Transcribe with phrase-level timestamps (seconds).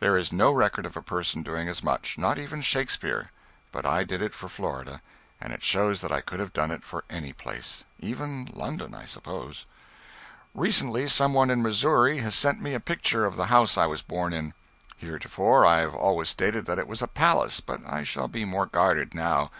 [0.00, 3.32] There is no record of a person doing as much not even Shakespeare.
[3.70, 5.00] But I did it for Florida,
[5.40, 9.06] and it shows that I could have done it for any place even London, I
[9.06, 9.64] suppose.
[10.54, 14.02] Recently some one in Missouri has sent me a picture of the house I was
[14.02, 14.52] born in.
[14.98, 18.66] Heretofore I have always stated that it was a palace, but I shall be more
[18.66, 19.50] guarded, now.